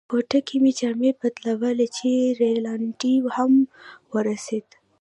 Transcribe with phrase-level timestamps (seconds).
[0.09, 2.09] کوټه کې مې جامې بدلولې چې
[2.39, 3.69] رینالډي هم را
[4.11, 4.67] ورسېد.